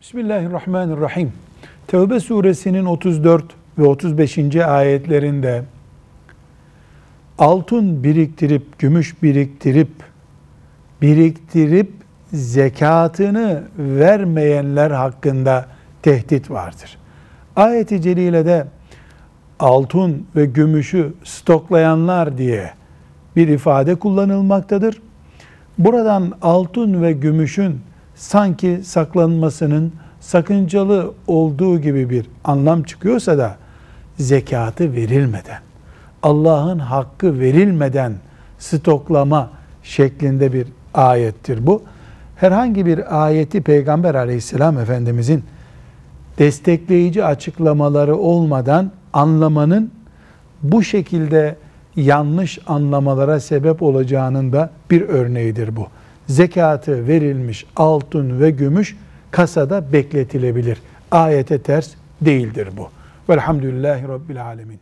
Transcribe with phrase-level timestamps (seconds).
[0.00, 1.32] Bismillahirrahmanirrahim.
[1.86, 3.44] Tevbe suresinin 34
[3.78, 4.56] ve 35.
[4.56, 5.62] ayetlerinde
[7.38, 9.90] altın biriktirip, gümüş biriktirip,
[11.02, 11.92] biriktirip
[12.32, 15.66] zekatını vermeyenler hakkında
[16.02, 16.98] tehdit vardır.
[17.56, 18.66] Ayet-i celilede
[19.58, 22.70] altın ve gümüşü stoklayanlar diye
[23.36, 25.02] bir ifade kullanılmaktadır.
[25.78, 27.80] Buradan altın ve gümüşün
[28.20, 33.56] sanki saklanmasının sakıncalı olduğu gibi bir anlam çıkıyorsa da
[34.18, 35.60] zekatı verilmeden,
[36.22, 38.12] Allah'ın hakkı verilmeden
[38.58, 39.50] stoklama
[39.82, 41.82] şeklinde bir ayettir bu.
[42.36, 45.44] Herhangi bir ayeti Peygamber aleyhisselam Efendimizin
[46.38, 49.90] destekleyici açıklamaları olmadan anlamanın
[50.62, 51.56] bu şekilde
[51.96, 55.86] yanlış anlamalara sebep olacağının da bir örneğidir bu.
[56.30, 58.96] Zekatı verilmiş altın ve gümüş
[59.30, 60.78] kasada bekletilebilir.
[61.10, 62.88] Ayete ters değildir bu.
[63.28, 64.78] Velhamdülillahi Rabbil Alemin.